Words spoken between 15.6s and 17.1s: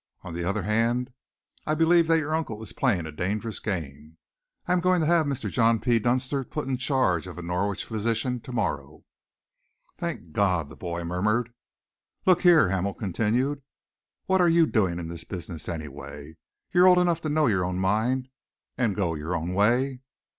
anyway? You are old